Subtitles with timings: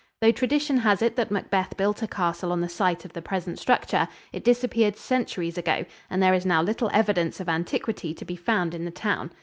[0.19, 3.59] Though tradition has it that Macbeth built a castle on the site of the present
[3.59, 8.35] structure, it disappeared centuries ago, and there is now little evidence of antiquity to be
[8.35, 9.29] found in the town.